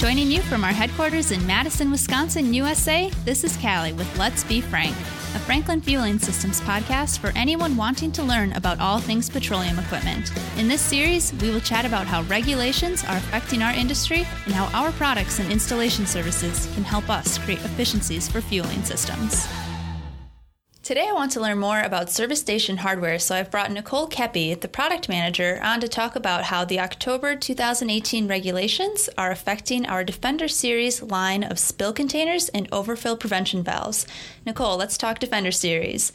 [0.00, 4.62] Joining you from our headquarters in Madison, Wisconsin, USA, this is Callie with Let's Be
[4.62, 9.78] Frank, a Franklin Fueling Systems podcast for anyone wanting to learn about all things petroleum
[9.78, 10.32] equipment.
[10.56, 14.70] In this series, we will chat about how regulations are affecting our industry and how
[14.72, 19.46] our products and installation services can help us create efficiencies for fueling systems.
[20.90, 24.60] Today, I want to learn more about service station hardware, so I've brought Nicole Keppy,
[24.60, 30.02] the product manager, on to talk about how the October 2018 regulations are affecting our
[30.02, 34.04] Defender Series line of spill containers and overfill prevention valves.
[34.44, 36.12] Nicole, let's talk Defender Series.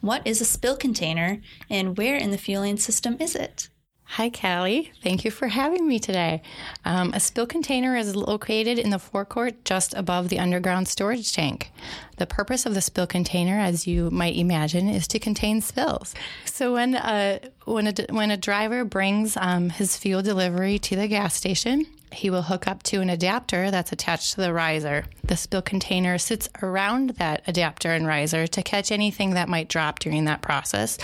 [0.00, 3.68] What is a spill container, and where in the fueling system is it?
[4.06, 4.92] Hi, Callie.
[5.02, 6.42] Thank you for having me today.
[6.84, 11.72] Um, a spill container is located in the forecourt just above the underground storage tank.
[12.18, 16.14] The purpose of the spill container, as you might imagine, is to contain spills.
[16.44, 21.08] So when a, when a, when a driver brings um, his fuel delivery to the
[21.08, 25.04] gas station, he will hook up to an adapter that's attached to the riser.
[25.22, 29.98] The spill container sits around that adapter and riser to catch anything that might drop
[29.98, 30.98] during that process,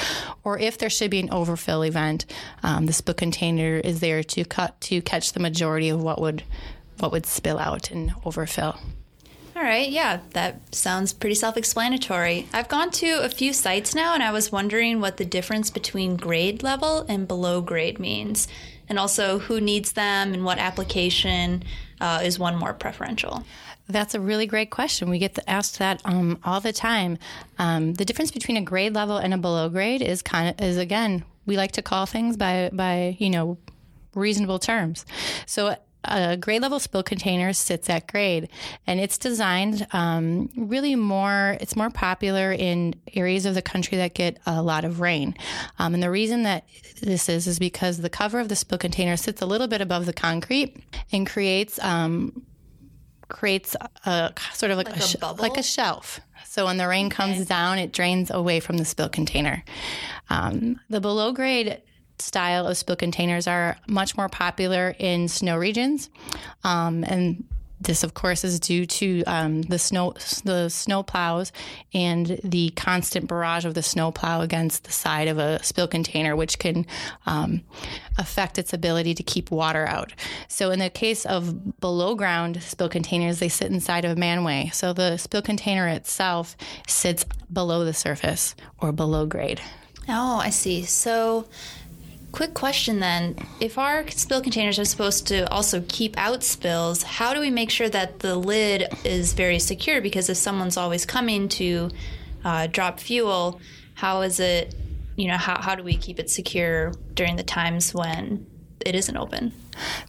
[0.44, 2.27] or if there should be an overfill event,
[2.62, 6.42] um, the spill container is there to cut to catch the majority of what would
[6.98, 8.78] what would spill out and overfill.
[9.61, 12.48] All right, yeah, that sounds pretty self explanatory.
[12.50, 16.16] I've gone to a few sites now and I was wondering what the difference between
[16.16, 18.48] grade level and below grade means
[18.88, 21.62] and also who needs them and what application
[22.00, 23.44] uh, is one more preferential?
[23.86, 25.11] That's a really great question.
[25.11, 27.19] We get asked that um, all the time.
[27.58, 30.78] Um, the difference between a grade level and a below grade is kind of is
[30.78, 33.58] again we like to call things by by you know
[34.14, 35.05] reasonable terms.
[35.44, 38.48] So a grade level spill container sits at grade.
[38.86, 44.14] And it's designed um, really more it's more popular in areas of the country that
[44.14, 45.34] get a lot of rain.
[45.78, 46.66] Um, and the reason that
[47.02, 50.06] this is is because the cover of the spill container sits a little bit above
[50.06, 50.76] the concrete
[51.12, 52.44] and creates um,
[53.28, 53.76] creates
[54.06, 56.20] a sort of like, like a, a, sh- like a shelf.
[56.46, 57.14] So when the rain okay.
[57.16, 59.62] comes down it drains away from the spill container.
[60.30, 61.80] Um, the below grade
[62.20, 66.10] style of spill containers are much more popular in snow regions.
[66.64, 67.44] Um, and
[67.81, 70.12] this, of course, is due to um, the snow,
[70.44, 71.50] the snow plows,
[71.94, 76.36] and the constant barrage of the snow plow against the side of a spill container,
[76.36, 76.86] which can
[77.25, 77.62] um,
[78.19, 80.12] affect its ability to keep water out.
[80.48, 84.72] So, in the case of below ground spill containers, they sit inside of a manway.
[84.75, 86.56] So, the spill container itself
[86.87, 89.60] sits below the surface or below grade.
[90.06, 90.82] Oh, I see.
[90.82, 91.47] So,
[92.32, 93.36] Quick question then.
[93.58, 97.70] If our spill containers are supposed to also keep out spills, how do we make
[97.70, 100.00] sure that the lid is very secure?
[100.00, 101.90] Because if someone's always coming to
[102.44, 103.60] uh, drop fuel,
[103.94, 104.74] how is it,
[105.16, 108.46] you know, how, how do we keep it secure during the times when
[108.86, 109.52] it isn't open?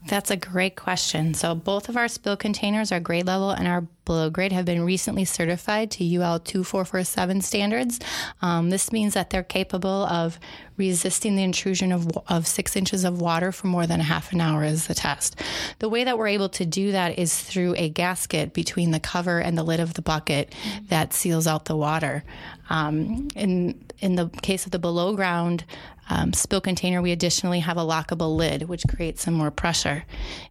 [0.07, 1.33] That's a great question.
[1.33, 4.83] So, both of our spill containers, our grade level and our below grade, have been
[4.83, 7.99] recently certified to UL 2447 standards.
[8.41, 10.39] Um, this means that they're capable of
[10.77, 14.63] resisting the intrusion of, of six inches of water for more than half an hour
[14.63, 15.35] as the test.
[15.79, 19.39] The way that we're able to do that is through a gasket between the cover
[19.39, 20.55] and the lid of the bucket
[20.89, 22.23] that seals out the water.
[22.69, 25.63] Um, in in the case of the below ground
[26.09, 30.05] um, spill container, we additionally have a lockable lid, which creates some more pressure.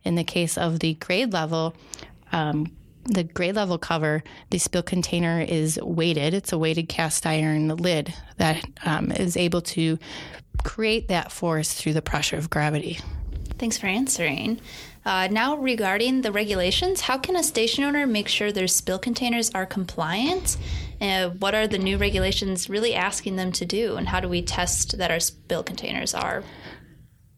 [0.05, 1.75] In the case of the grade level,
[2.33, 2.71] um,
[3.05, 6.35] the grade level cover, the spill container is weighted.
[6.35, 9.99] It's a weighted cast iron lid that um, is able to
[10.63, 13.01] create that force through the pressure of gravity.
[13.59, 14.61] Thanks for answering.
[15.05, 19.51] Uh, now, regarding the regulations, how can a station owner make sure their spill containers
[19.51, 20.59] are compliant?
[21.01, 24.43] Uh, what are the new regulations really asking them to do, and how do we
[24.43, 26.45] test that our spill containers are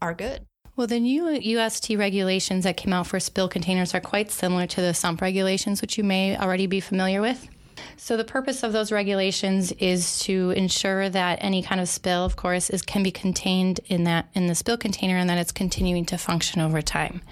[0.01, 0.45] are good?
[0.82, 4.81] Well, the new UST regulations that came out for spill containers are quite similar to
[4.81, 7.48] the SUMP regulations, which you may already be familiar with.
[7.97, 12.34] So the purpose of those regulations is to ensure that any kind of spill, of
[12.34, 16.04] course, is can be contained in that in the spill container and that it's continuing
[16.07, 17.22] to function over time.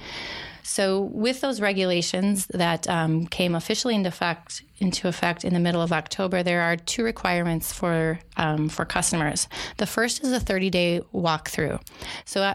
[0.63, 5.83] So, with those regulations that um, came officially into effect into effect in the middle
[5.83, 9.49] of October, there are two requirements for um, for customers.
[9.77, 11.81] The first is a 30 day walkthrough.
[12.25, 12.55] So, uh,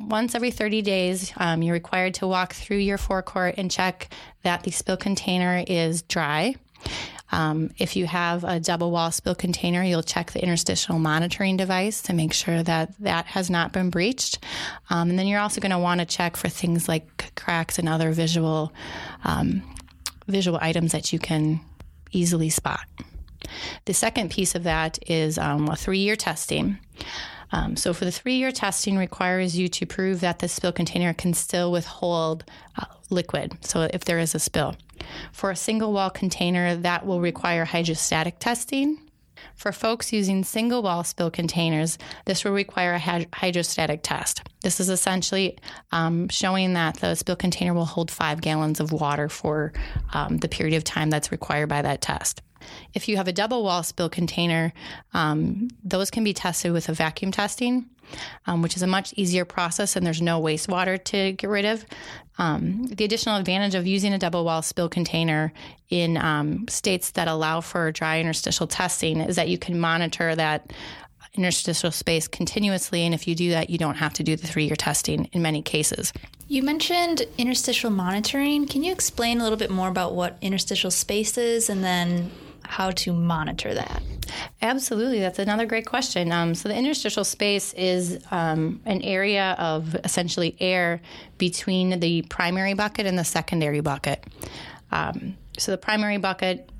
[0.00, 4.08] once every 30 days, um, you're required to walk through your forecourt and check
[4.42, 6.54] that the spill container is dry.
[7.32, 12.02] Um, if you have a double wall spill container, you'll check the interstitial monitoring device
[12.02, 14.38] to make sure that that has not been breached.
[14.90, 17.88] Um, and then you're also going to want to check for things like cracks and
[17.88, 18.72] other visual
[19.24, 19.62] um,
[20.26, 21.60] visual items that you can
[22.12, 22.86] easily spot.
[23.84, 26.78] The second piece of that is um, a three year testing.
[27.52, 31.14] Um, so, for the three year testing requires you to prove that the spill container
[31.14, 32.44] can still withhold
[32.76, 33.56] uh, liquid.
[33.64, 34.76] So, if there is a spill.
[35.32, 38.98] For a single wall container, that will require hydrostatic testing.
[39.54, 44.42] For folks using single wall spill containers, this will require a hydrostatic test.
[44.62, 45.58] This is essentially
[45.92, 49.72] um, showing that the spill container will hold five gallons of water for
[50.12, 52.42] um, the period of time that's required by that test.
[52.94, 54.72] If you have a double wall spill container,
[55.14, 57.86] um, those can be tested with a vacuum testing,
[58.46, 61.84] um, which is a much easier process and there's no wastewater to get rid of.
[62.38, 65.52] Um, the additional advantage of using a double wall spill container
[65.88, 70.72] in um, states that allow for dry interstitial testing is that you can monitor that
[71.36, 73.02] interstitial space continuously.
[73.02, 75.42] And if you do that, you don't have to do the three year testing in
[75.42, 76.12] many cases.
[76.48, 78.66] You mentioned interstitial monitoring.
[78.66, 82.30] Can you explain a little bit more about what interstitial space is and then
[82.68, 84.02] how to monitor that?
[84.62, 85.20] Absolutely.
[85.20, 86.32] That's another great question.
[86.32, 91.00] Um, so, the interstitial space is um, an area of essentially air
[91.38, 94.24] between the primary bucket and the secondary bucket.
[94.90, 96.70] Um, so, the primary bucket,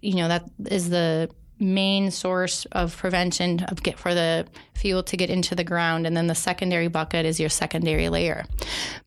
[0.00, 5.16] you know, that is the main source of prevention of get for the fuel to
[5.16, 8.44] get into the ground and then the secondary bucket is your secondary layer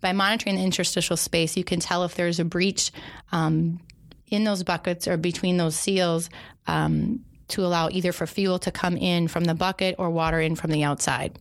[0.02, 2.92] by monitoring the interstitial space you can tell if there's a breach
[3.32, 3.80] um,
[4.30, 6.30] in those buckets or between those seals
[6.68, 10.56] um, to allow either for fuel to come in from the bucket or water in
[10.56, 11.38] from the outside.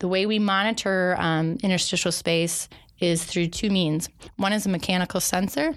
[0.00, 2.68] The way we monitor um, interstitial space
[2.98, 4.08] is through two means.
[4.36, 5.74] One is a mechanical sensor.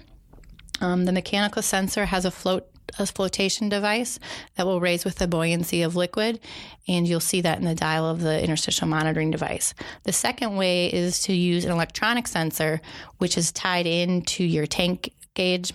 [0.80, 2.68] Um, the mechanical sensor has a float
[2.98, 4.18] a flotation device
[4.54, 6.40] that will raise with the buoyancy of liquid,
[6.86, 9.74] and you'll see that in the dial of the interstitial monitoring device.
[10.04, 12.80] The second way is to use an electronic sensor,
[13.18, 15.72] which is tied into your tank gauge,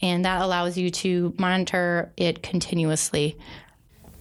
[0.00, 3.38] and that allows you to monitor it continuously.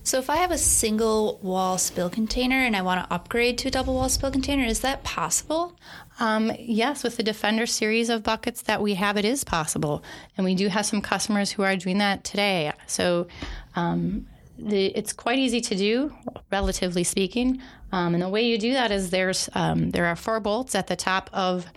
[0.03, 3.67] So, if I have a single wall spill container and I want to upgrade to
[3.67, 5.77] a double wall spill container, is that possible?
[6.19, 10.03] Um, yes, with the Defender series of buckets that we have, it is possible.
[10.37, 12.71] And we do have some customers who are doing that today.
[12.87, 13.27] So,
[13.75, 14.27] um,
[14.57, 16.13] the, it's quite easy to do,
[16.51, 17.61] relatively speaking.
[17.91, 20.87] Um, and the way you do that is there's um, there are four bolts at
[20.87, 21.67] the top of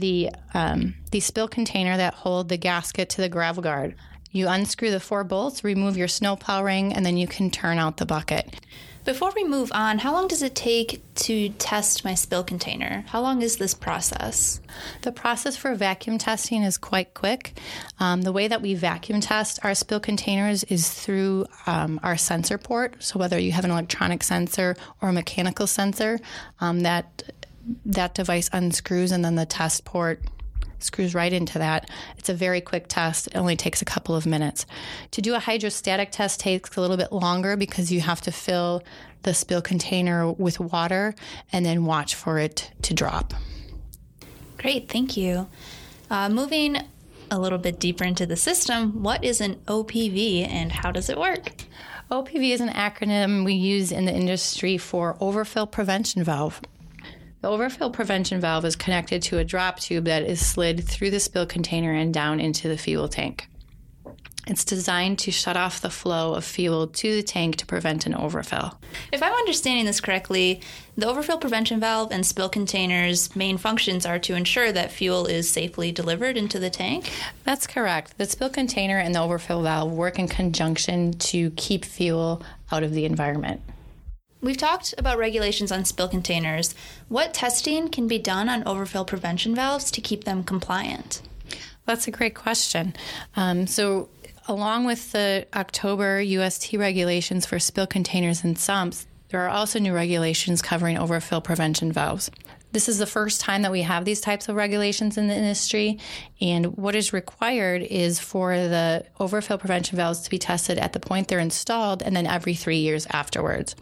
[0.00, 3.94] the um, the spill container that hold the gasket to the gravel guard.
[4.32, 7.96] You unscrew the four bolts, remove your snowplow ring, and then you can turn out
[7.96, 8.54] the bucket.
[9.04, 13.02] Before we move on, how long does it take to test my spill container?
[13.08, 14.60] How long is this process?
[15.02, 17.58] The process for vacuum testing is quite quick.
[17.98, 22.58] Um, the way that we vacuum test our spill containers is through um, our sensor
[22.58, 23.02] port.
[23.02, 26.20] So, whether you have an electronic sensor or a mechanical sensor,
[26.60, 27.22] um, that
[27.86, 30.22] that device unscrews and then the test port
[30.82, 31.90] screws right into that.
[32.18, 33.28] It's a very quick test.
[33.28, 34.66] It only takes a couple of minutes.
[35.12, 38.82] To do a hydrostatic test takes a little bit longer because you have to fill
[39.22, 41.14] the spill container with water
[41.52, 43.34] and then watch for it to drop.
[44.58, 45.48] Great, thank you.
[46.10, 46.76] Uh, moving
[47.30, 51.18] a little bit deeper into the system, what is an OPV and how does it
[51.18, 51.52] work?
[52.10, 56.60] OPV is an acronym we use in the industry for overfill prevention valve.
[57.42, 61.20] The overfill prevention valve is connected to a drop tube that is slid through the
[61.20, 63.48] spill container and down into the fuel tank.
[64.46, 68.14] It's designed to shut off the flow of fuel to the tank to prevent an
[68.14, 68.78] overfill.
[69.12, 70.60] If I'm understanding this correctly,
[70.96, 75.48] the overfill prevention valve and spill containers' main functions are to ensure that fuel is
[75.48, 77.10] safely delivered into the tank?
[77.44, 78.18] That's correct.
[78.18, 82.42] The spill container and the overfill valve work in conjunction to keep fuel
[82.72, 83.62] out of the environment.
[84.42, 86.74] We've talked about regulations on spill containers.
[87.08, 91.20] What testing can be done on overfill prevention valves to keep them compliant?
[91.84, 92.94] That's a great question.
[93.36, 94.08] Um, so,
[94.48, 99.92] along with the October UST regulations for spill containers and sumps, there are also new
[99.92, 102.30] regulations covering overfill prevention valves.
[102.72, 105.98] This is the first time that we have these types of regulations in the industry.
[106.40, 111.00] And what is required is for the overfill prevention valves to be tested at the
[111.00, 113.74] point they're installed and then every three years afterwards.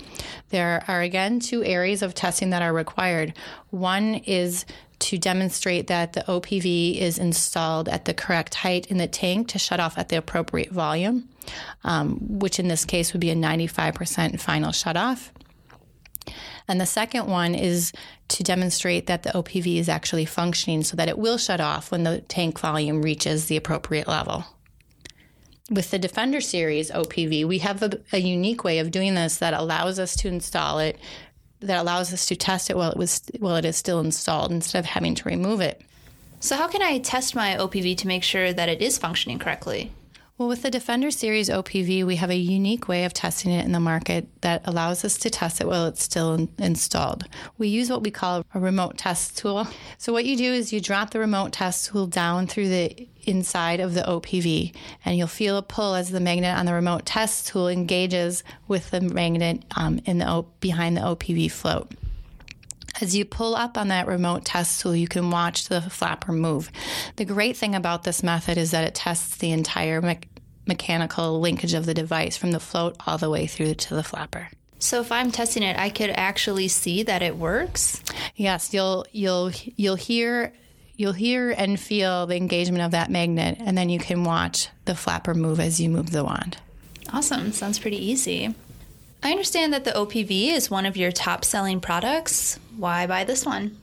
[0.49, 3.35] There are, again, two areas of testing that are required.
[3.71, 4.65] One is
[5.01, 9.59] to demonstrate that the OPV is installed at the correct height in the tank to
[9.59, 11.29] shut off at the appropriate volume,
[11.85, 15.33] um, which in this case would be a 95% final shut off.
[16.67, 17.93] And the second one is
[18.29, 22.05] to demonstrate that the OPV is actually functioning so that it will shut off when
[22.05, 24.45] the tank volume reaches the appropriate level.
[25.71, 29.55] With the Defender Series OPV, we have a, a unique way of doing this that
[29.55, 30.99] allows us to install it,
[31.61, 34.79] that allows us to test it while it was while it is still installed instead
[34.79, 35.83] of having to remove it.
[36.41, 39.93] So, how can I test my OPV to make sure that it is functioning correctly?
[40.39, 43.73] Well, with the Defender Series OPV, we have a unique way of testing it in
[43.73, 47.25] the market that allows us to test it while it's still in- installed.
[47.59, 49.67] We use what we call a remote test tool.
[49.97, 53.81] So, what you do is you drop the remote test tool down through the inside
[53.81, 54.73] of the OPV,
[55.05, 58.93] and you'll feel a pull as the magnet on the remote test tool engages with
[58.93, 61.91] the magnet um, in the o- behind the OPV float.
[63.01, 66.71] As you pull up on that remote test tool, you can watch the flapper move.
[67.17, 70.19] The great thing about this method is that it tests the entire me-
[70.67, 74.49] mechanical linkage of the device from the float all the way through to the flapper.
[74.81, 78.03] So if I'm testing it, I could actually see that it works.
[78.37, 80.53] Yes, you'll you'll you'll hear
[80.97, 84.95] you'll hear and feel the engagement of that magnet and then you can watch the
[84.95, 86.59] flapper move as you move the wand.
[87.13, 87.53] Awesome.
[87.53, 88.55] Sounds pretty easy.
[89.23, 92.59] I understand that the OPV is one of your top selling products.
[92.77, 93.77] Why buy this one?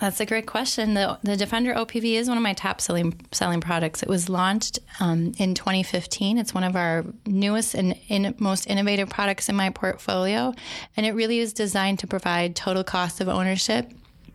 [0.00, 0.94] That's a great question.
[0.94, 4.02] The, the Defender OPV is one of my top selling selling products.
[4.02, 6.38] It was launched um, in 2015.
[6.38, 10.54] It's one of our newest and in, most innovative products in my portfolio,
[10.96, 13.92] and it really is designed to provide total cost of ownership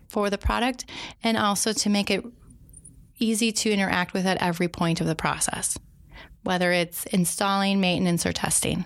[0.08, 0.84] for the product
[1.22, 2.24] and also to make it
[3.18, 5.76] easy to interact with at every point of the process,
[6.44, 8.84] whether it's installing, maintenance, or testing.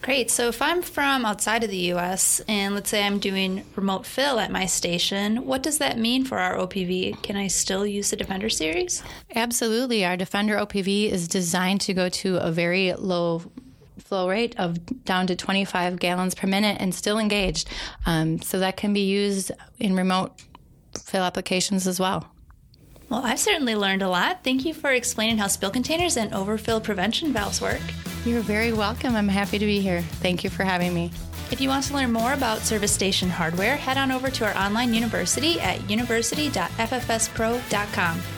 [0.00, 0.30] Great.
[0.30, 4.38] So if I'm from outside of the US and let's say I'm doing remote fill
[4.38, 7.22] at my station, what does that mean for our OPV?
[7.22, 9.02] Can I still use the Defender series?
[9.34, 10.04] Absolutely.
[10.04, 13.42] Our Defender OPV is designed to go to a very low
[13.98, 17.68] flow rate of down to 25 gallons per minute and still engaged.
[18.06, 20.32] Um, so that can be used in remote
[21.02, 22.26] fill applications as well.
[23.10, 24.44] Well, I've certainly learned a lot.
[24.44, 27.80] Thank you for explaining how spill containers and overfill prevention valves work.
[28.28, 29.16] You're very welcome.
[29.16, 30.02] I'm happy to be here.
[30.02, 31.10] Thank you for having me.
[31.50, 34.54] If you want to learn more about service station hardware, head on over to our
[34.54, 38.37] online university at university.ffspro.com.